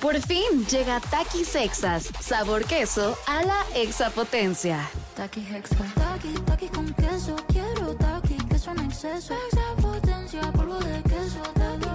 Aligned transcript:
Por 0.00 0.18
fin 0.22 0.64
llega 0.70 0.98
Takis 0.98 1.48
Sexas, 1.48 2.10
sabor 2.20 2.64
queso 2.64 3.18
a 3.26 3.42
la 3.42 3.62
exapotencia. 3.74 4.88
Taki 5.14 5.40
Hexa. 5.40 5.76
Taki, 5.94 6.32
taki 6.46 6.68
con 6.68 6.94
queso. 6.94 7.36
Quiero 7.48 7.94
taki, 7.96 8.36
queso 8.48 8.70
en 8.70 8.80
exceso. 8.80 9.34
Extra 9.34 9.76
potencia, 9.76 10.40
polvo 10.52 10.78
de 10.78 11.02
queso. 11.02 11.42
Taki, 11.52 11.86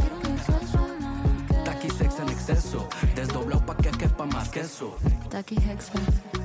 quiero 0.00 0.16
un 0.18 0.26
exceso 0.36 0.88
más. 1.00 2.20
En 2.20 2.28
exceso, 2.28 2.88
desdoblado 3.14 3.64
pa' 3.64 3.76
que 3.78 3.90
quepa 3.90 4.26
más 4.26 4.50
queso. 4.50 4.98
Taki 5.30 5.56
Hexa. 5.56 5.92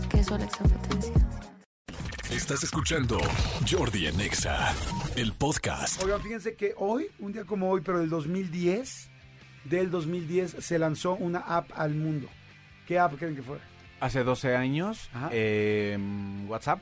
Queso 0.09 0.35
a 0.35 0.37
la 0.37 0.45
exapotencia. 0.45 1.13
Estás 2.31 2.63
escuchando 2.63 3.17
Jordi 3.69 4.07
en 4.07 4.21
Exa, 4.21 4.73
el 5.17 5.33
podcast. 5.33 6.01
Oigan, 6.03 6.21
fíjense 6.21 6.55
que 6.55 6.73
hoy, 6.77 7.07
un 7.19 7.33
día 7.33 7.43
como 7.43 7.69
hoy, 7.69 7.81
pero 7.81 7.99
del 7.99 8.09
2010, 8.09 9.09
del 9.65 9.91
2010 9.91 10.55
se 10.59 10.79
lanzó 10.79 11.13
una 11.15 11.39
app 11.39 11.71
al 11.75 11.93
mundo. 11.93 12.27
¿Qué 12.87 12.97
app 12.99 13.15
creen 13.17 13.35
que 13.35 13.41
fue? 13.43 13.57
Hace 13.99 14.23
12 14.23 14.55
años, 14.55 15.09
Ajá. 15.13 15.29
eh, 15.31 15.97
WhatsApp. 16.47 16.81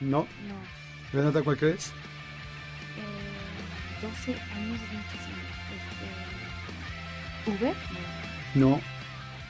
¿No? 0.00 0.20
No, 0.20 0.26
Renata, 1.12 1.42
¿cuál 1.42 1.56
crees? 1.56 1.88
eh, 1.88 1.92
12 4.02 4.32
años 4.32 4.80
es 4.82 4.92
muchísimo. 4.92 5.36
Este, 7.44 7.64
¿Uber? 7.64 7.74
No. 8.54 8.80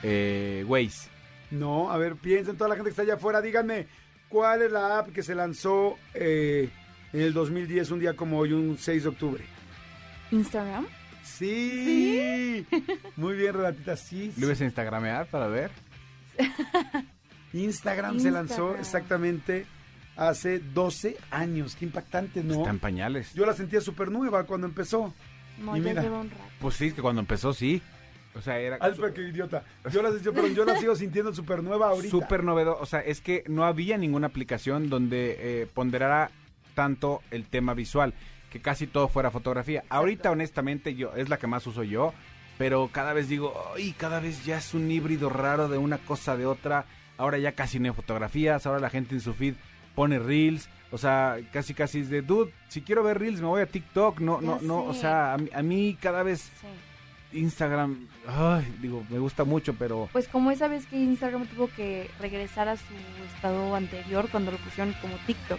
Eh, 0.02 0.64
Waze. 0.66 1.10
No, 1.50 1.90
a 1.90 1.98
ver, 1.98 2.16
piensen, 2.16 2.56
toda 2.56 2.70
la 2.70 2.76
gente 2.76 2.88
que 2.88 2.92
está 2.92 3.02
allá 3.02 3.14
afuera, 3.14 3.42
díganme, 3.42 3.86
¿cuál 4.28 4.62
es 4.62 4.72
la 4.72 4.98
app 4.98 5.12
que 5.12 5.22
se 5.22 5.34
lanzó 5.34 5.98
eh, 6.14 6.70
en 7.12 7.20
el 7.20 7.34
2010, 7.34 7.90
un 7.90 8.00
día 8.00 8.14
como 8.14 8.38
hoy, 8.38 8.54
un 8.54 8.78
6 8.78 9.02
de 9.02 9.08
octubre? 9.10 9.44
¿Instagram? 10.30 10.86
Sí. 11.22 12.66
Muy 13.16 13.34
bien, 13.36 13.54
Renatita, 13.54 13.96
sí. 13.96 14.32
¿Lo 14.36 14.46
ibas 14.46 14.60
a 14.60 14.64
instagramear 14.64 15.26
para 15.26 15.46
ver? 15.46 15.70
Instagram, 17.52 18.18
se 18.20 18.30
lanzó 18.30 18.54
Instagram. 18.76 18.80
exactamente 18.80 19.66
hace 20.16 20.58
12 20.58 21.16
años. 21.30 21.76
Qué 21.76 21.84
impactante, 21.84 22.42
¿no? 22.42 22.54
Está 22.54 22.70
en 22.70 22.78
pañales. 22.78 23.32
Yo 23.34 23.44
la 23.46 23.52
sentía 23.54 23.80
súper 23.80 24.10
nueva 24.10 24.44
cuando 24.44 24.66
empezó. 24.66 25.12
No, 25.58 25.76
Y 25.76 25.80
mira. 25.80 26.02
lleva 26.02 26.20
un 26.20 26.30
rato. 26.30 26.42
Pues 26.60 26.76
sí, 26.76 26.92
que 26.92 27.02
cuando 27.02 27.20
empezó 27.20 27.52
sí. 27.52 27.82
O 28.34 28.40
sea, 28.40 28.58
era 28.58 28.76
Alfa, 28.76 29.12
qué 29.12 29.28
idiota. 29.28 29.62
Yo 29.90 30.00
la, 30.02 30.10
yo, 30.18 30.32
perdón, 30.32 30.54
yo 30.54 30.64
la 30.64 30.76
sigo 30.80 30.96
sintiendo 30.96 31.34
súper 31.34 31.62
nueva 31.62 31.88
ahorita. 31.90 32.10
súper 32.10 32.42
novedoso. 32.42 32.80
O 32.82 32.86
sea, 32.86 33.00
es 33.00 33.20
que 33.20 33.44
no 33.46 33.64
había 33.64 33.98
ninguna 33.98 34.28
aplicación 34.28 34.88
donde 34.88 35.36
eh, 35.38 35.66
ponderara 35.72 36.30
tanto 36.74 37.20
el 37.30 37.44
tema 37.44 37.74
visual, 37.74 38.14
que 38.52 38.60
casi 38.60 38.86
todo 38.86 39.08
fuera 39.08 39.30
fotografía. 39.30 39.82
Ahorita, 39.88 40.30
honestamente, 40.30 40.94
yo 40.94 41.14
es 41.16 41.30
la 41.30 41.38
que 41.38 41.46
más 41.46 41.66
uso 41.66 41.82
yo, 41.84 42.12
pero 42.58 42.90
cada 42.92 43.14
vez 43.14 43.26
digo, 43.28 43.54
ay, 43.74 43.94
cada 43.96 44.20
vez 44.20 44.44
ya 44.44 44.58
es 44.58 44.74
un 44.74 44.90
híbrido 44.90 45.30
raro 45.30 45.68
de 45.68 45.78
una 45.78 45.96
cosa 45.96 46.36
de 46.36 46.44
otra. 46.44 46.84
Ahora 47.16 47.38
ya 47.38 47.52
casi 47.52 47.78
no 47.80 47.88
hay 47.88 47.94
fotografías, 47.94 48.66
ahora 48.66 48.78
la 48.78 48.90
gente 48.90 49.14
en 49.14 49.22
su 49.22 49.32
feed 49.32 49.54
pone 49.94 50.18
reels. 50.18 50.68
O 50.90 50.98
sea, 50.98 51.38
casi 51.50 51.72
casi 51.72 52.00
es 52.00 52.10
de, 52.10 52.20
dude, 52.20 52.52
si 52.68 52.82
quiero 52.82 53.02
ver 53.02 53.18
reels 53.18 53.40
me 53.40 53.46
voy 53.46 53.62
a 53.62 53.66
TikTok. 53.66 54.20
No, 54.20 54.40
Ya 54.42 54.46
no, 54.46 54.58
no. 54.60 54.84
O 54.84 54.92
sea, 54.92 55.32
a 55.32 55.38
mí, 55.38 55.48
a 55.54 55.62
mí 55.62 55.96
cada 55.98 56.22
vez 56.22 56.50
Sí. 56.60 57.38
Instagram, 57.38 58.06
ay, 58.28 58.66
digo, 58.82 59.02
me 59.08 59.18
gusta 59.18 59.44
mucho, 59.44 59.72
pero... 59.72 60.10
Pues 60.12 60.28
como 60.28 60.50
esa 60.50 60.68
vez 60.68 60.84
que 60.84 60.96
Instagram 60.98 61.46
tuvo 61.46 61.68
que 61.68 62.10
regresar 62.20 62.68
a 62.68 62.76
su 62.76 62.84
estado 63.34 63.74
anterior 63.74 64.28
cuando 64.30 64.50
lo 64.52 64.58
pusieron 64.58 64.92
como 65.00 65.16
TikTok. 65.26 65.58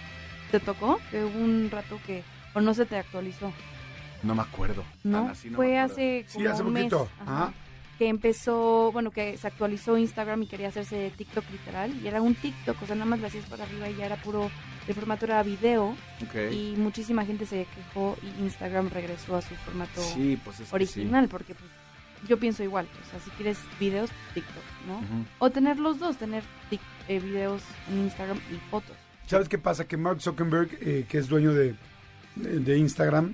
¿Te 0.51 0.59
tocó? 0.59 0.99
Que 1.09 1.23
hubo 1.23 1.39
un 1.39 1.69
rato 1.71 1.99
que... 2.05 2.21
O 2.53 2.61
no 2.61 2.73
se 2.73 2.85
te 2.85 2.97
actualizó. 2.97 3.51
No 4.21 4.35
me 4.35 4.41
acuerdo. 4.41 4.83
¿No? 5.03 5.33
Fue 5.35 5.77
acuerdo. 5.77 5.79
hace 5.93 6.25
Sí, 6.27 6.37
como 6.37 6.49
hace 6.49 6.63
un 6.63 6.73
mes. 6.73 6.83
poquito. 6.83 7.09
Ajá. 7.21 7.43
Ajá. 7.45 7.53
Que 7.99 8.07
empezó, 8.07 8.91
bueno, 8.91 9.11
que 9.11 9.37
se 9.37 9.45
actualizó 9.47 9.97
Instagram 9.97 10.43
y 10.43 10.47
quería 10.47 10.69
hacerse 10.69 11.11
TikTok 11.15 11.43
literal. 11.51 11.93
Y 12.01 12.07
era 12.07 12.21
un 12.21 12.33
TikTok, 12.35 12.81
o 12.81 12.85
sea, 12.85 12.95
nada 12.95 13.05
más 13.09 13.19
lo 13.19 13.27
hacías 13.27 13.45
para 13.45 13.63
arriba 13.65 13.89
y 13.89 13.95
ya 13.95 14.05
era 14.07 14.15
puro... 14.17 14.49
El 14.87 14.95
formato 14.95 15.23
era 15.25 15.41
video 15.43 15.95
Ok. 16.21 16.51
y 16.51 16.73
muchísima 16.75 17.23
gente 17.25 17.45
se 17.45 17.65
quejó 17.73 18.17
y 18.21 18.43
Instagram 18.43 18.89
regresó 18.89 19.37
a 19.37 19.41
su 19.41 19.55
formato 19.55 20.01
Sí, 20.01 20.37
pues 20.43 20.59
es 20.59 20.73
original 20.73 21.29
porque 21.29 21.55
pues, 21.55 21.71
yo 22.27 22.37
pienso 22.37 22.63
igual, 22.63 22.85
o 23.01 23.09
sea, 23.09 23.17
si 23.21 23.29
quieres 23.31 23.59
videos, 23.79 24.09
TikTok, 24.33 24.63
¿no? 24.89 24.99
sí. 24.99 25.25
O 25.39 25.49
tener 25.51 25.79
los 25.79 25.99
dos, 25.99 26.17
tener 26.17 26.43
tic- 26.69 26.81
eh, 27.07 27.19
videos 27.21 27.61
en 27.89 27.99
Instagram 27.99 28.37
y 28.51 28.55
fotos. 28.69 28.97
¿Sabes 29.25 29.47
qué 29.47 29.57
pasa? 29.57 29.87
Que 29.87 29.95
Mark 29.95 30.19
Zuckerberg, 30.19 30.69
eh, 30.81 31.05
que 31.07 31.17
es 31.19 31.29
dueño 31.29 31.53
de, 31.53 31.75
de- 32.35 32.77
Instagram, 32.77 33.33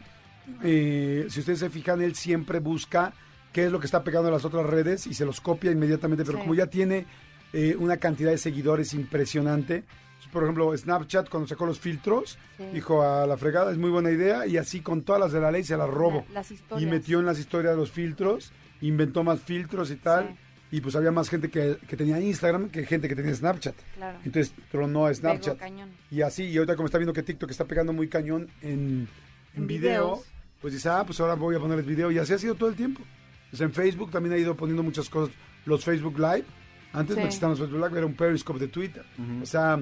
eh, 0.64 1.28
si 1.30 1.40
ustedes 1.40 1.60
se 1.60 1.70
fijan, 1.70 2.02
él 2.02 2.16
siempre 2.16 2.60
busca 2.60 3.14
qué 3.54 3.66
es 3.66 3.72
lo 3.72 3.80
que 3.80 3.86
está 3.86 4.04
pegando 4.04 4.28
en 4.30 4.34
las 4.34 4.46
otras 4.46 4.66
redes 4.66 5.08
y 5.08 5.14
se 5.14 5.26
los 5.26 5.42
copia 5.42 5.72
inmediatamente, 5.72 6.24
pero 6.26 6.38
Sí. 6.38 6.42
como 6.44 6.56
ya 6.56 6.68
tiene 6.68 7.06
eh, 7.52 7.76
una 7.80 7.98
cantidad 7.98 8.30
de 8.30 8.38
seguidores 8.38 8.94
impresionante, 8.94 9.84
por 10.32 10.44
ejemplo, 10.44 10.78
Snapchat 10.78 11.28
cuando 11.30 11.48
sacó 11.48 11.66
los 11.66 11.80
filtros, 11.80 12.38
Sí. 12.58 12.64
dijo 12.76 13.02
a 13.02 13.26
la 13.26 13.38
fregada, 13.38 13.72
es 13.72 13.78
muy 13.80 13.90
buena 13.90 14.12
idea, 14.12 14.46
y 14.46 14.58
así 14.58 14.82
con 14.82 15.02
todas 15.02 15.20
las 15.20 15.32
de 15.32 15.40
la 15.42 15.50
ley 15.50 15.64
se 15.64 15.76
las 15.76 15.90
robo. 15.90 16.24
La- 16.32 16.42
las 16.42 16.52
y 16.80 16.86
metió 16.86 17.20
en 17.20 17.26
las 17.26 17.40
historias 17.40 17.76
los 17.76 17.90
filtros, 17.90 18.52
inventó 18.82 19.24
más 19.24 19.40
filtros 19.40 19.90
y 19.90 19.96
tal, 19.96 20.28
Sí. 20.28 20.36
Y 20.72 20.82
pues 20.82 20.96
había 20.96 21.12
más 21.12 21.30
gente 21.30 21.50
que, 21.50 21.78
que 21.88 21.98
tenía 21.98 22.20
Instagram 22.20 22.70
que 22.70 22.86
gente 22.86 23.08
que 23.08 23.16
tenía 23.16 23.34
Snapchat. 23.34 23.76
Claro. 23.96 24.20
Entonces 24.24 24.54
tronó 24.72 25.06
a 25.08 25.14
Snapchat. 25.14 25.58
Cañón. 25.58 25.90
Y 26.12 26.22
así, 26.22 26.44
y 26.46 26.58
ahorita 26.58 26.76
como 26.76 26.86
está 26.86 26.98
viendo 26.98 27.14
que 27.14 27.24
TikTok 27.24 27.50
está 27.52 27.66
pegando 27.66 27.92
muy 27.94 28.08
cañón 28.08 28.50
en, 28.62 29.08
en 29.56 29.68
video, 29.68 30.16
videos. 30.16 30.26
pues 30.62 30.74
dice, 30.74 30.90
ah, 30.90 31.04
pues 31.06 31.20
ahora 31.20 31.34
voy 31.36 31.56
a 31.56 31.60
ponerles 31.60 31.86
video. 31.86 32.12
Y 32.12 32.20
así 32.20 32.34
ha 32.34 32.38
sido 32.38 32.56
todo 32.56 32.70
el 32.70 32.76
tiempo. 32.76 33.02
Pues 33.50 33.62
en 33.62 33.74
Facebook 33.74 34.12
también 34.12 34.34
ha 34.36 34.38
ido 34.38 34.56
poniendo 34.56 34.84
muchas 34.84 35.10
cosas. 35.10 35.34
Los 35.66 35.84
Facebook 35.84 36.20
Live, 36.20 36.46
antes 36.94 37.16
no 37.16 37.22
Sí. 37.24 37.28
existían 37.28 37.52
los 37.52 37.60
Facebook 37.60 37.80
Live, 37.84 37.98
era 37.98 38.06
un 38.06 38.16
Periscope 38.16 38.60
de 38.60 38.68
Twitter. 38.68 39.04
O 39.42 39.46
sea, 39.46 39.80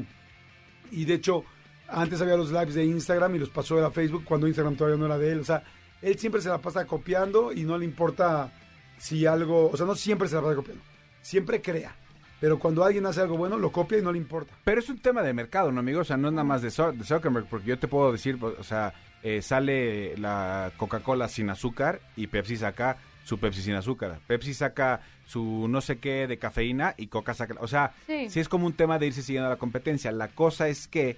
y 0.91 1.03
de 1.05 1.13
hecho, 1.15 1.43
antes 1.89 2.21
había 2.21 2.37
los 2.37 2.51
lives 2.51 2.73
de 2.75 2.85
Instagram 2.85 3.35
y 3.35 3.39
los 3.39 3.49
pasó 3.49 3.85
a 3.85 3.91
Facebook 3.91 4.23
cuando 4.23 4.47
Instagram 4.47 4.75
todavía 4.77 4.97
no 4.97 5.05
era 5.05 5.17
de 5.17 5.33
él. 5.33 5.39
O 5.41 5.43
sea, 5.43 5.63
él 6.01 6.17
siempre 6.17 6.41
se 6.41 6.47
la 6.49 6.59
pasa 6.59 6.85
copiando 6.87 7.51
y 7.51 7.63
no 7.63 7.77
le 7.77 7.83
importa 7.85 8.51
si 8.97 9.25
algo, 9.25 9.69
o 9.69 9.77
sea, 9.77 9.85
no 9.85 9.95
siempre 9.95 10.27
se 10.27 10.35
la 10.35 10.41
pasa 10.41 10.55
copiando. 10.55 10.83
Siempre 11.21 11.61
crea. 11.61 11.95
Pero 12.39 12.59
cuando 12.59 12.83
alguien 12.83 13.05
hace 13.07 13.21
algo 13.21 13.35
bueno, 13.37 13.57
lo 13.57 13.71
copia 13.71 13.97
y 13.97 14.01
no 14.03 14.11
le 14.11 14.19
importa. 14.19 14.53
Pero 14.63 14.79
es 14.79 14.89
un 14.89 14.99
tema 14.99 15.23
de 15.23 15.33
mercado, 15.33 15.71
¿no, 15.71 15.79
amigo? 15.79 16.01
O 16.01 16.03
sea, 16.03 16.17
no 16.17 16.27
es 16.27 16.33
nada 16.33 16.43
más 16.43 16.61
de, 16.61 16.69
Zuckerberg, 16.69 17.47
porque 17.49 17.67
yo 17.67 17.79
te 17.79 17.87
puedo 17.87 18.11
decir, 18.11 18.37
o 18.41 18.63
sea, 18.63 18.93
eh, 19.23 19.41
sale 19.41 20.15
la 20.17 20.71
Coca-Cola 20.77 21.27
sin 21.27 21.49
azúcar 21.49 21.99
y 22.15 22.27
Pepsi 22.27 22.57
saca 22.57 22.97
su 23.23 23.39
Pepsi 23.39 23.61
sin 23.63 23.73
azúcar. 23.73 24.19
Pepsi 24.27 24.53
saca 24.53 25.01
su 25.25 25.67
no 25.67 25.81
sé 25.81 25.97
qué 25.97 26.27
de 26.27 26.37
cafeína 26.37 26.93
y 26.95 27.07
Coca 27.07 27.33
saca... 27.33 27.55
O 27.59 27.67
sea, 27.67 27.93
Sí. 28.05 28.29
sí 28.29 28.39
es 28.39 28.47
como 28.47 28.67
un 28.67 28.73
tema 28.73 28.99
de 28.99 29.07
irse 29.07 29.23
siguiendo 29.23 29.49
la 29.49 29.57
competencia. 29.57 30.11
La 30.11 30.27
cosa 30.29 30.69
es 30.69 30.87
que 30.87 31.17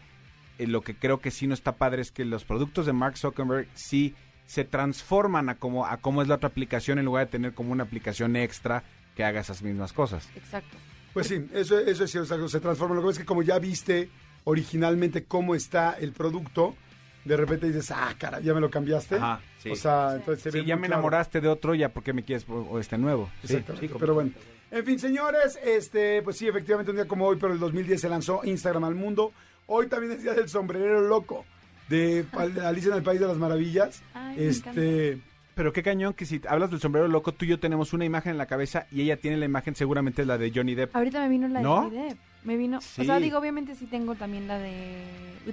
eh, 0.58 0.68
lo 0.68 0.82
que 0.82 0.96
creo 0.96 1.20
que 1.20 1.32
sí 1.32 1.48
no 1.48 1.54
está 1.54 1.74
padre 1.74 2.02
es 2.02 2.12
que 2.12 2.26
los 2.26 2.46
productos 2.46 2.86
de 2.86 2.94
Mark 2.94 3.18
Zuckerberg 3.18 3.68
sí 3.74 4.16
se 4.50 4.64
transforman 4.64 5.48
a 5.48 5.56
como, 5.60 5.86
a 5.86 5.98
cómo 5.98 6.24
es 6.24 6.28
la 6.28 6.36
otra 6.36 6.50
aplicación 6.50 6.98
en 6.98 7.06
lugar 7.06 7.28
de 7.28 7.32
tener 7.32 7.54
como 7.54 7.72
una 7.72 7.84
aplicación 7.84 8.36
extra 8.36 8.82
que 9.16 9.24
haga 9.24 9.42
esas 9.42 9.62
mismas 9.62 9.94
cosas. 9.94 10.28
Exacto. 10.36 10.76
Pues 11.14 11.28
sí, 11.28 11.46
eso, 11.54 11.78
eso 11.78 12.04
es 12.06 12.10
cierto, 12.10 12.34
o 12.34 12.38
sea, 12.40 12.48
se 12.48 12.60
transforma. 12.60 12.96
Lo 12.96 13.02
que 13.02 13.08
pasa 13.10 13.20
es 13.20 13.24
que 13.26 13.28
como 13.28 13.44
ya 13.44 13.60
viste 13.60 14.10
originalmente 14.46 15.24
cómo 15.26 15.54
está 15.54 15.92
el 16.00 16.14
producto, 16.14 16.76
de 17.26 17.38
repente 17.38 17.68
dices, 17.68 17.92
ah, 17.92 18.12
cara, 18.18 18.40
ya 18.40 18.56
me 18.56 18.60
lo 18.60 18.72
cambiaste. 18.72 19.18
Ajá, 19.18 19.40
sí. 19.62 19.70
O 19.70 19.76
sea, 19.76 20.16
entonces 20.16 20.42
se 20.42 20.52
Si 20.52 20.60
ve 20.62 20.66
ya 20.66 20.76
me 20.78 20.88
claro. 20.88 20.96
enamoraste 21.02 21.42
de 21.42 21.48
otro, 21.48 21.76
ya 21.76 21.90
por 21.90 22.02
qué 22.02 22.14
me 22.14 22.24
quieres 22.24 22.48
o- 22.50 22.80
este 22.80 22.98
nuevo. 22.98 23.30
Sí, 23.44 23.54
Exactamente, 23.54 23.88
sí, 23.88 23.94
pero 24.00 24.16
bueno. 24.16 24.32
En 24.72 24.84
fin, 24.84 24.98
señores, 24.98 25.60
este, 25.64 26.24
pues 26.24 26.38
sí, 26.38 26.48
efectivamente 26.48 26.90
un 26.90 26.98
día 26.98 27.08
como 27.08 27.28
hoy, 27.28 27.38
pero 27.40 27.54
el 27.54 27.60
2010 27.60 28.02
se 28.02 28.10
lanzó 28.10 28.42
Instagram 28.44 28.84
al 28.86 28.96
mundo. 28.96 29.32
Hoy 29.68 29.86
también 29.88 30.14
es 30.14 30.24
día 30.24 30.34
del 30.34 30.50
sombrerero 30.50 31.02
loco 31.02 31.46
de, 31.90 32.26
Alicia 32.64 32.92
en 32.92 32.98
el 32.98 33.04
País 33.04 33.20
de 33.20 33.28
las 33.28 33.38
Maravillas. 33.38 34.02
Ay, 34.14 34.38
me 34.38 34.48
este, 34.48 35.20
Pero 35.56 35.74
qué 35.74 35.84
cañón 35.84 36.14
que 36.14 36.26
si 36.26 36.42
hablas 36.48 36.70
del 36.72 36.80
sombrero 36.80 37.08
loco, 37.08 37.34
tú 37.34 37.46
y 37.46 37.50
yo 37.50 37.60
tenemos 37.60 37.94
una 37.94 38.06
imagen 38.06 38.32
en 38.32 38.38
la 38.38 38.46
cabeza 38.46 38.88
y 38.92 39.02
ella 39.02 39.18
tiene 39.18 39.38
la 39.38 39.46
imagen, 39.46 39.76
seguramente 39.76 40.22
es 40.22 40.28
la 40.28 40.38
de 40.38 40.52
Johnny 40.54 40.76
Depp. 40.76 40.96
Ahorita 40.96 41.20
me 41.22 41.30
vino 41.30 41.48
la 41.48 41.62
¿No? 41.62 41.76
de 41.76 41.98
Johnny 41.98 42.10
Depp. 42.10 42.18
Me 42.44 42.56
vino, 42.56 42.80
Sí. 42.80 43.02
o 43.02 43.04
sea, 43.06 43.20
digo, 43.20 43.38
obviamente 43.38 43.76
sí 43.76 43.86
tengo 43.86 44.16
también 44.16 44.48
la 44.48 44.58
de 44.60 45.04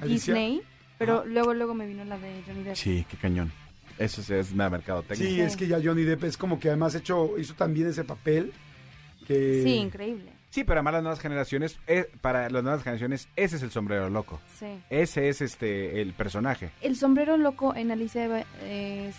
Alicia. 0.01 0.35
Disney, 0.35 0.63
pero 0.99 1.25
luego 1.27 1.53
luego 1.53 1.75
me 1.75 1.87
vino 1.87 2.05
la 2.05 2.19
de 2.19 2.43
Johnny 2.47 2.63
Depp. 2.63 2.77
Sí, 2.77 3.05
qué 3.11 3.17
cañón. 3.17 3.51
Eso 3.99 4.23
sí 4.23 4.35
es 4.35 4.53
una 4.53 4.69
mercadotecnia. 4.69 5.27
sí, 5.27 5.41
es 5.41 5.57
que 5.57 5.67
ya 5.67 5.81
Johnny 5.83 6.03
Depp 6.03 6.25
es 6.25 6.37
como 6.37 6.61
que 6.61 6.69
además 6.69 6.95
hecho, 6.95 7.39
hizo 7.39 7.55
también 7.55 7.89
ese 7.89 8.05
papel 8.05 8.53
que... 9.27 9.63
Sí, 9.65 9.75
increíble. 9.77 10.36
Sí, 10.51 10.65
pero 10.65 10.79
además 10.79 10.95
las 10.95 11.03
nuevas 11.03 11.21
generaciones, 11.21 11.79
eh, 11.87 12.11
para 12.21 12.49
las 12.49 12.63
nuevas 12.63 12.83
generaciones, 12.83 13.29
ese 13.37 13.57
es 13.57 13.63
el 13.63 13.71
sombrero 13.71 14.09
loco. 14.09 14.41
Sí. 14.59 14.67
Ese 14.91 15.29
es 15.29 15.43
este 15.43 16.01
el 16.01 16.13
personaje. 16.15 16.71
El 16.81 16.97
sombrero 16.97 17.37
loco 17.37 17.75
en 17.75 17.91
Alicia 17.91 18.25
Eva- 18.25 18.45
es 18.65 19.15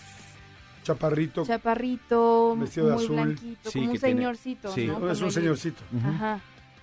Chaparrito. 0.84 1.46
chaparrito, 1.46 2.56
Vestido 2.58 2.88
de 2.88 2.94
muy 2.96 3.04
azul. 3.04 3.16
blanquito, 3.16 3.70
Sí, 3.72 3.80
como 3.80 3.92
un 3.92 3.98
tiene- 4.00 4.16
señorcito, 4.16 4.72
sí. 4.74 4.88
¿no? 4.88 5.12
es 5.12 5.22
un 5.22 5.32
señorcito. 5.32 5.84
Ajá. 6.04 6.40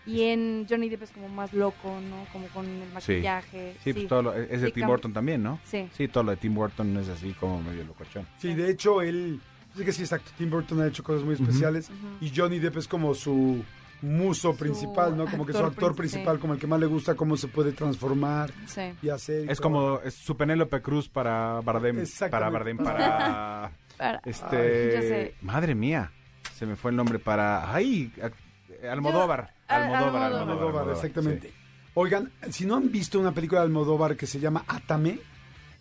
Y 0.07 0.21
en 0.25 0.67
Johnny 0.69 0.91
Depp 0.91 1.03
es 1.05 1.11
como 1.13 1.29
más 1.31 1.55
loco, 1.55 1.99
¿no? 2.11 2.27
Como 2.31 2.47
con 2.49 2.67
el 2.67 2.93
maquillaje. 2.93 3.75
Sí, 3.83 3.95
pues 3.95 4.07
todo 4.07 4.23
lo, 4.23 4.35
es 4.35 4.61
de 4.61 4.67
Sí, 4.67 4.73
Tim 4.75 4.87
Burton 4.87 5.15
también, 5.15 5.43
¿no? 5.43 5.59
Sí. 5.65 5.89
Sí, 5.97 6.09
todo 6.09 6.25
lo 6.25 6.31
de 6.33 6.37
Tim 6.37 6.55
Burton 6.55 6.95
es 6.99 7.09
así 7.09 7.33
como 7.33 7.63
medio 7.63 7.85
locochón. 7.85 8.27
Sí, 8.39 8.53
de 8.55 8.71
hecho, 8.71 9.01
él 9.01 9.41
Sí 9.77 9.85
que 9.85 9.91
sí, 9.93 10.03
exacto. 10.03 10.31
Tim 10.39 10.51
Burton 10.51 10.81
ha 10.83 10.87
hecho 10.87 11.03
cosas 11.03 11.25
muy 11.25 11.35
especiales 11.35 11.91
y 12.21 12.31
Johnny 12.37 12.61
Depp 12.61 12.77
es 12.77 12.87
como 12.87 13.13
su 13.15 13.65
muso 14.03 14.55
principal, 14.57 15.17
¿no? 15.17 15.27
Como 15.27 15.47
que 15.47 15.53
su 15.53 15.59
actor 15.59 15.73
actor 15.73 15.93
princi- 15.93 15.97
principal, 15.97 16.37
sí. 16.37 16.41
como 16.41 16.55
el 16.55 16.61
que 16.61 16.67
más 16.67 16.79
le 16.81 16.87
gusta 16.87 17.15
cómo 17.15 17.37
se 17.37 17.49
puede 17.49 17.73
transformar 17.73 18.53
Sí. 18.67 18.93
y 19.03 19.09
hacer. 19.09 19.47
y 19.47 19.51
Es 19.51 19.59
todo. 19.59 19.63
como 19.63 20.01
es 20.01 20.15
su 20.15 20.37
Penélope 20.37 20.81
Cruz 20.83 21.09
para 21.09 21.61
Bardem. 21.63 22.05
Para. 22.31 22.51
Bardem, 22.51 22.77
para... 22.79 23.71
Para- 23.99 24.21
este... 24.25 25.35
Madre 25.43 25.75
mía. 25.75 26.11
Se 26.57 26.67
me 26.67 26.77
fue 26.77 26.91
el 26.91 26.97
nombre 26.97 27.19
para... 27.19 27.73
¡Ay! 27.75 28.13
Almodóvar. 28.19 28.31
Yo- 28.69 28.85
Almodóvar, 28.89 28.93
Almodóvar. 28.93 29.51
Almodóvar, 29.69 30.23
Almodóvar, 30.23 30.51
Almodóvar, 30.51 30.95
exactamente. 30.95 31.49
sí. 31.49 31.55
Oigan, 31.95 32.33
si 32.51 32.67
no 32.67 32.77
han 32.77 32.91
visto 32.91 33.21
una 33.21 33.33
película 33.33 33.61
de 33.61 33.67
Almodóvar 33.67 34.17
que 34.17 34.27
se 34.27 34.41
llama 34.41 34.65
Atame, 34.67 35.21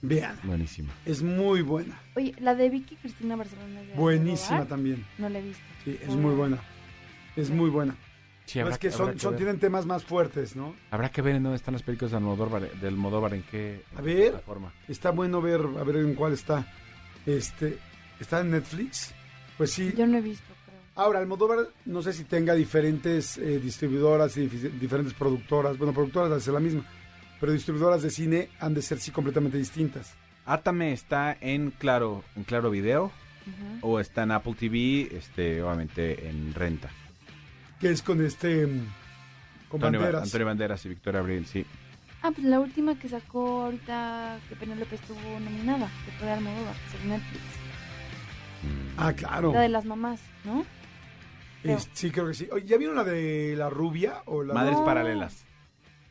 vean. 0.01 0.37
Buenísimo. 0.43 0.91
Es 1.05 1.23
muy 1.23 1.61
buena. 1.63 1.99
Oye, 2.15 2.35
la 2.39 2.53
de 2.53 2.69
Vicky 2.69 2.95
Cristina 2.97 3.35
Barcelona. 3.35 3.81
de 3.81 3.93
Buenísima 3.95 4.57
Almodóvar, 4.59 4.67
también. 4.67 5.05
No 5.17 5.27
la 5.29 5.39
he 5.39 5.41
visto. 5.41 5.63
Sí, 5.83 5.97
es 6.01 6.09
muy 6.15 6.35
buena. 6.35 6.59
Es 7.35 7.49
muy 7.49 7.69
buena. 7.69 7.95
Sí, 8.45 8.59
No, 8.59 8.65
habrá 8.65 8.75
es 8.75 8.79
que 8.79 8.87
habrá 8.89 9.17
son, 9.17 9.35
tienen 9.37 9.57
temas 9.59 9.85
más 9.85 10.03
fuertes, 10.03 10.55
¿no? 10.55 10.75
Habrá 10.91 11.09
que 11.09 11.21
ver 11.21 11.35
en 11.35 11.43
dónde 11.43 11.55
están 11.55 11.73
las 11.73 11.83
películas 11.83 12.11
de 12.11 12.17
Almodóvar, 12.17 12.69
de 12.71 12.87
Almodóvar 12.87 13.33
en 13.33 13.43
qué 13.43 13.83
A 13.95 14.01
ver. 14.01 14.31
plataforma. 14.31 14.73
Está 14.87 15.11
bueno 15.11 15.41
ver, 15.41 15.61
a 15.61 15.83
ver 15.83 15.95
en 15.97 16.13
cuál 16.15 16.33
está. 16.33 16.67
Este, 17.25 17.77
¿está 18.19 18.41
en 18.41 18.51
Netflix? 18.51 19.13
Pues 19.57 19.71
sí. 19.71 19.93
Yo 19.97 20.05
no 20.05 20.17
he 20.17 20.21
visto, 20.21 20.53
creo. 20.65 20.77
Ahora, 20.95 21.19
Almodóvar, 21.19 21.69
no 21.85 22.01
sé 22.01 22.11
si 22.11 22.25
tenga 22.25 22.53
diferentes 22.53 23.37
eh, 23.37 23.59
distribuidoras 23.59 24.35
y 24.37 24.47
diferentes 24.47 25.13
productoras. 25.13 25.77
Bueno, 25.77 25.93
productoras 25.93 26.29
de 26.31 26.41
ser 26.41 26.53
la 26.53 26.59
misma, 26.59 26.83
pero 27.39 27.53
distribuidoras 27.53 28.01
de 28.03 28.09
cine 28.09 28.49
han 28.59 28.73
de 28.73 28.81
ser 28.81 28.99
sí 28.99 29.11
completamente 29.11 29.57
distintas. 29.57 30.13
Átame 30.45 30.91
está 30.91 31.37
en 31.39 31.71
Claro, 31.71 32.23
en 32.35 32.43
Claro 32.43 32.69
Video 32.69 33.09
o 33.81 33.99
está 34.01 34.23
en 34.23 34.31
Apple 34.31 34.55
TV, 34.59 35.15
este, 35.15 35.61
obviamente 35.63 36.27
en 36.29 36.53
renta. 36.53 36.89
Que 37.83 37.91
es 37.91 38.01
con 38.01 38.25
este, 38.25 38.65
mm, 38.65 38.87
con 39.67 39.79
Antonio, 39.83 39.99
banderas. 39.99 40.23
Antonio 40.23 40.47
Banderas 40.47 40.85
y 40.85 40.89
Victoria 40.89 41.19
Abril, 41.19 41.45
sí. 41.45 41.65
Ah, 42.21 42.31
pues 42.31 42.47
la 42.47 42.61
última 42.61 42.97
que 42.97 43.09
sacó 43.09 43.63
ahorita 43.63 44.39
que 44.47 44.55
Penélope 44.55 44.95
estuvo 44.95 45.19
nominada, 45.41 45.89
que 46.05 46.11
fue 46.13 46.27
de 46.27 46.31
Almodóvar, 46.33 46.73
que 46.91 46.97
es 46.97 47.03
Netflix. 47.03 47.43
Ah, 48.97 49.11
claro. 49.11 49.51
La 49.51 49.61
de 49.61 49.67
las 49.69 49.83
mamás, 49.83 50.21
¿no? 50.45 50.65
Es- 51.63 51.89
sí, 51.91 52.09
creo 52.11 52.27
que 52.27 52.33
sí. 52.33 52.47
Oye, 52.53 52.65
¿ya 52.65 52.77
vieron 52.77 52.95
la 52.95 53.03
de 53.03 53.55
la 53.57 53.69
rubia? 53.69 54.21
O 54.25 54.43
la 54.43 54.53
Madres 54.53 54.77
No. 54.77 54.85
paralelas. 54.85 55.45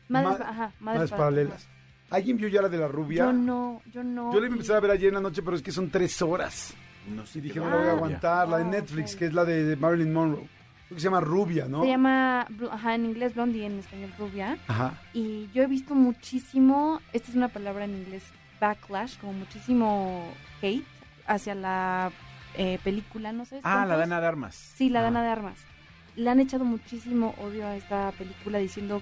Madres, 0.09 0.39
Ma- 0.39 0.45
ajá, 0.49 0.71
madres, 0.79 0.81
Madres 0.81 1.11
paralelas. 1.11 1.67
¿Alguien 2.11 2.37
vio 2.37 2.47
ya 2.49 2.61
la 2.61 2.69
de 2.69 2.77
la 2.77 2.87
rubia? 2.87 3.25
Yo 3.25 3.33
no, 3.33 3.81
yo 3.91 4.03
no. 4.03 4.31
Yo 4.31 4.39
la 4.39 4.45
empecé 4.47 4.73
a 4.75 4.79
ver 4.79 4.91
ayer 4.91 5.07
en 5.07 5.15
la 5.15 5.21
noche, 5.21 5.41
pero 5.41 5.55
es 5.57 5.63
que 5.63 5.71
son 5.71 5.89
tres 5.89 6.21
horas. 6.21 6.75
No 7.07 7.23
Y 7.33 7.41
dije, 7.41 7.59
Ah. 7.59 7.63
no 7.63 7.69
la 7.71 7.77
voy 7.77 7.87
a 7.87 7.91
aguantar. 7.93 8.47
La 8.49 8.57
de 8.57 8.63
Ah, 8.63 8.67
Netflix, 8.67 9.15
que 9.15 9.25
es 9.25 9.33
la 9.33 9.43
de 9.45 9.75
Marilyn 9.75 10.13
Monroe. 10.13 10.47
Creo 10.87 10.95
que 10.95 10.99
se 11.01 11.05
llama 11.05 11.21
Rubia, 11.21 11.65
¿no? 11.67 11.81
Se 11.81 11.87
llama, 11.89 12.47
ajá, 12.71 12.95
en 12.95 13.05
inglés 13.05 13.33
Blondie, 13.35 13.65
en 13.65 13.79
español 13.79 14.13
Rubia. 14.17 14.57
Ajá. 14.67 14.99
Y 15.13 15.49
yo 15.53 15.63
he 15.63 15.67
visto 15.67 15.95
muchísimo, 15.95 17.01
esta 17.13 17.29
es 17.31 17.35
una 17.35 17.47
palabra 17.47 17.85
en 17.85 17.95
inglés, 17.95 18.23
backlash, 18.59 19.17
como 19.19 19.33
muchísimo 19.33 20.27
hate 20.61 20.85
hacia 21.25 21.55
la 21.55 22.11
eh, 22.55 22.79
película, 22.83 23.31
no 23.31 23.45
sé. 23.45 23.59
Ah, 23.63 23.85
la. 23.85 23.97
Dana 23.97 24.21
de 24.21 24.27
Armas. 24.27 24.55
Sí, 24.55 24.89
la 24.89 24.99
Ah. 24.99 25.03
Dana 25.03 25.23
de 25.23 25.29
Armas. 25.29 25.57
Le 26.15 26.29
han 26.29 26.39
echado 26.39 26.63
muchísimo 26.65 27.33
odio 27.41 27.65
a 27.65 27.75
esta 27.75 28.11
película 28.11 28.59
diciendo 28.59 29.01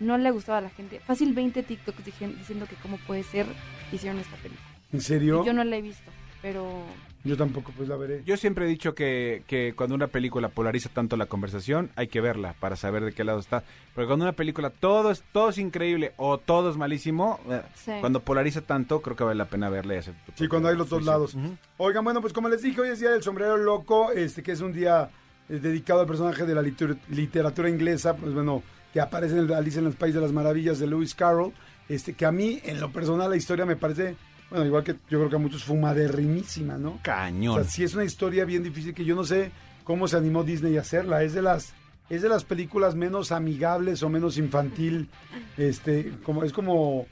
no 0.00 0.16
le 0.18 0.28
ha 0.28 0.32
gustado 0.32 0.58
a 0.58 0.62
la 0.62 0.70
gente. 0.70 0.98
Fácil 1.00 1.32
20 1.34 1.62
TikToks 1.62 2.04
diciendo 2.04 2.66
que 2.66 2.74
cómo 2.76 2.96
puede 3.06 3.22
ser 3.22 3.46
hicieron 3.92 4.18
esta 4.18 4.34
película. 4.36 4.66
¿En 4.92 5.00
serio? 5.00 5.42
Y 5.42 5.46
yo 5.46 5.52
no 5.52 5.62
la 5.62 5.76
he 5.76 5.82
visto, 5.82 6.10
pero 6.42 6.82
Yo 7.22 7.36
tampoco, 7.36 7.70
pues 7.76 7.86
la 7.88 7.96
veré. 7.96 8.22
Yo 8.24 8.36
siempre 8.38 8.64
he 8.64 8.68
dicho 8.68 8.94
que, 8.94 9.42
que 9.46 9.74
cuando 9.76 9.94
una 9.94 10.06
película 10.06 10.48
polariza 10.48 10.88
tanto 10.88 11.18
la 11.18 11.26
conversación, 11.26 11.90
hay 11.94 12.08
que 12.08 12.20
verla 12.22 12.54
para 12.58 12.76
saber 12.76 13.04
de 13.04 13.12
qué 13.12 13.24
lado 13.24 13.40
está. 13.40 13.62
Porque 13.94 14.06
cuando 14.06 14.24
una 14.24 14.32
película 14.32 14.70
todo 14.70 15.10
es, 15.10 15.22
todo 15.32 15.50
es 15.50 15.58
increíble 15.58 16.12
o 16.16 16.38
todo 16.38 16.70
es 16.70 16.76
malísimo, 16.78 17.38
eh, 17.50 17.60
Sí. 17.74 17.92
cuando 18.00 18.20
polariza 18.20 18.62
tanto, 18.62 19.02
creo 19.02 19.16
que 19.16 19.24
vale 19.24 19.36
la 19.36 19.44
pena 19.50 19.68
verla 19.68 19.96
y 19.96 19.98
hacer 19.98 20.14
tu 20.24 20.32
Sí, 20.34 20.48
cuando 20.48 20.68
hay 20.70 20.76
los 20.76 20.88
dos 20.88 21.04
lados. 21.04 21.36
Oigan, 21.76 22.04
bueno, 22.04 22.22
pues 22.22 22.32
como 22.32 22.48
les 22.48 22.62
dije, 22.62 22.80
hoy 22.80 22.88
es 22.88 23.00
Día 23.00 23.10
del 23.10 23.22
Sombrero 23.22 23.58
Loco, 23.58 24.12
este 24.12 24.42
que 24.42 24.52
es 24.52 24.60
un 24.62 24.72
día 24.72 25.10
eh, 25.50 25.58
dedicado 25.58 26.00
al 26.00 26.06
personaje 26.06 26.46
de 26.46 26.54
la 26.54 26.62
literatura 26.62 27.68
inglesa, 27.68 28.16
pues 28.16 28.32
bueno, 28.32 28.62
que 28.94 29.00
aparece 29.00 29.34
en 29.34 29.40
el 29.44 29.52
Alice 29.52 29.78
en 29.78 29.86
el 29.86 29.92
País 29.92 30.14
de 30.14 30.20
las 30.22 30.32
Maravillas 30.32 30.78
de 30.78 30.86
Lewis 30.86 31.14
Carroll, 31.14 31.52
este 31.88 32.14
que 32.14 32.24
a 32.24 32.32
mí, 32.32 32.60
en 32.64 32.80
lo 32.80 32.90
personal, 32.92 33.28
la 33.28 33.36
historia 33.36 33.66
me 33.66 33.76
parece, 33.76 34.16
bueno, 34.50 34.66
igual 34.66 34.84
que 34.84 34.92
yo 34.92 35.18
creo 35.18 35.28
que 35.30 35.36
a 35.36 35.38
muchos, 35.38 35.64
fumaderrimísima, 35.64 36.76
¿no? 36.76 36.90
O 36.90 37.00
Cañón. 37.02 37.54
sea, 37.54 37.64
sí 37.64 37.84
es 37.84 37.94
una 37.94 38.04
historia 38.04 38.44
bien 38.44 38.62
difícil 38.62 38.94
que 38.94 39.04
yo 39.04 39.14
no 39.14 39.24
sé 39.24 39.52
cómo 39.84 40.08
se 40.08 40.16
animó 40.16 40.44
Disney 40.44 40.76
a 40.76 40.80
hacerla. 40.80 41.22
Es 41.22 41.32
de 41.32 41.42
las 41.42 41.72
es 42.08 42.22
de 42.22 42.28
las 42.28 42.44
películas 42.44 42.96
menos 42.96 43.30
amigables 43.30 44.02
o 44.02 44.08
menos 44.08 44.36
infantil. 44.36 45.08
Este, 45.56 46.12
como 46.24 46.42
es 46.42 46.52
como 46.52 47.06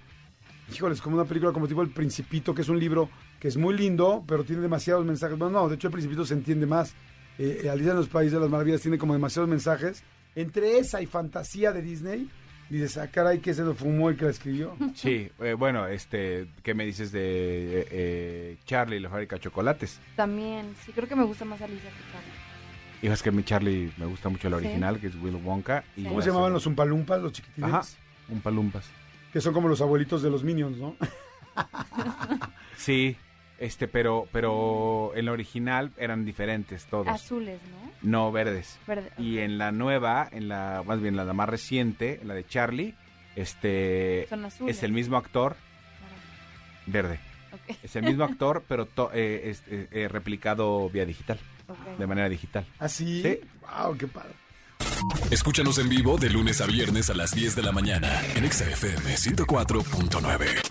híjole, 0.74 0.94
es 0.94 1.00
como 1.00 1.16
una 1.16 1.24
película 1.24 1.52
como 1.52 1.68
tipo 1.68 1.82
El 1.82 1.90
Principito, 1.90 2.54
que 2.54 2.62
es 2.62 2.68
un 2.68 2.78
libro 2.78 3.08
que 3.40 3.48
es 3.48 3.56
muy 3.56 3.76
lindo, 3.76 4.24
pero 4.26 4.44
tiene 4.44 4.62
demasiados 4.62 5.04
mensajes. 5.04 5.38
Bueno, 5.38 5.60
no, 5.60 5.68
de 5.68 5.76
hecho 5.76 5.88
El 5.88 5.92
Principito 5.92 6.24
se 6.24 6.34
entiende 6.34 6.66
más. 6.66 6.94
Eh, 7.38 7.62
eh, 7.64 7.70
Alicia 7.70 7.92
en 7.92 7.98
los 7.98 8.08
Países 8.08 8.32
de 8.32 8.40
las 8.40 8.50
Maravillas 8.50 8.80
tiene 8.80 8.98
como 8.98 9.12
demasiados 9.12 9.48
mensajes. 9.48 10.02
Entre 10.34 10.78
esa 10.78 11.00
y 11.00 11.06
fantasía 11.06 11.72
de 11.72 11.82
Disney, 11.82 12.28
dices, 12.70 12.98
ah, 12.98 13.08
caray, 13.08 13.38
que 13.38 13.54
se 13.54 13.62
lo 13.62 13.74
fumó 13.74 14.10
el 14.10 14.16
que 14.16 14.24
la 14.26 14.30
escribió. 14.30 14.76
Sí, 14.94 15.30
eh, 15.40 15.54
bueno, 15.54 15.86
este, 15.86 16.48
¿qué 16.62 16.74
me 16.74 16.84
dices 16.84 17.12
de 17.12 17.20
eh, 17.80 17.88
eh, 17.90 18.56
Charlie 18.64 18.96
y 18.96 19.00
la 19.00 19.08
fábrica 19.10 19.36
de 19.36 19.40
chocolates? 19.42 20.00
también, 20.16 20.74
sí, 20.84 20.92
creo 20.92 21.08
que 21.08 21.16
me 21.16 21.24
gusta 21.24 21.44
más 21.44 21.60
Alicia 21.62 21.90
que 21.90 22.12
Charlie. 22.12 22.32
Y 23.00 23.06
es 23.06 23.22
que 23.22 23.28
a 23.28 23.32
mi 23.32 23.44
Charlie 23.44 23.92
me 23.96 24.06
gusta 24.06 24.28
mucho 24.28 24.50
la 24.50 24.58
Sí. 24.58 24.64
original, 24.66 24.98
que 24.98 25.06
es 25.06 25.14
Willy 25.14 25.36
Wonka. 25.36 25.84
Y. 25.96 26.04
¿Cómo 26.04 26.20
se 26.20 26.28
llamaban 26.30 26.52
los 26.52 26.66
Umpalumpas, 26.66 27.22
los 27.22 27.32
chiquitines? 27.32 27.70
Ajá, 27.72 27.82
un 28.28 28.40
palumpas. 28.40 28.90
Que 29.32 29.40
son 29.40 29.54
como 29.54 29.68
los 29.68 29.80
abuelitos 29.80 30.20
de 30.22 30.30
los 30.30 30.42
Minions, 30.42 30.78
¿no? 30.78 30.96
Sí, 32.76 33.16
este, 33.58 33.88
pero, 33.88 34.26
pero 34.32 35.12
en 35.16 35.26
la 35.26 35.32
original 35.32 35.92
eran 35.96 36.24
diferentes 36.24 36.86
todos. 36.86 37.08
Azules, 37.08 37.60
¿no? 37.70 37.87
No 38.02 38.30
verdes. 38.32 38.78
Verde. 38.86 39.10
Y 39.18 39.38
en 39.38 39.58
la 39.58 39.72
nueva, 39.72 40.28
en 40.30 40.48
la 40.48 40.82
más 40.86 41.00
bien 41.00 41.16
la 41.16 41.24
más 41.32 41.48
reciente, 41.48 42.20
en 42.22 42.28
la 42.28 42.34
de 42.34 42.46
Charlie, 42.46 42.94
este 43.36 44.26
Son 44.28 44.44
azules. 44.44 44.76
es 44.76 44.82
el 44.82 44.92
mismo 44.92 45.16
actor 45.16 45.56
verde. 46.86 47.20
Es 47.82 47.96
el 47.96 48.04
mismo 48.04 48.24
actor, 48.24 48.62
pero 48.68 48.86
to- 48.86 49.10
eh, 49.12 49.50
es, 49.50 49.62
eh, 49.68 49.88
eh, 49.90 50.08
replicado 50.08 50.88
vía 50.90 51.04
digital, 51.04 51.38
de 51.98 52.06
manera 52.06 52.28
digital. 52.28 52.64
Así. 52.78 53.22
Sí. 53.22 53.40
Wow, 53.60 53.96
qué 53.96 54.06
padre. 54.06 54.30
Escúchanos 55.30 55.78
en 55.78 55.88
vivo 55.88 56.16
de 56.18 56.30
lunes 56.30 56.60
a 56.60 56.66
viernes 56.66 57.10
a 57.10 57.14
las 57.14 57.32
10 57.32 57.56
de 57.56 57.62
la 57.62 57.72
mañana 57.72 58.20
en 58.36 58.44
Exa 58.44 58.64
FM 58.70 59.14
104.9. 59.16 60.67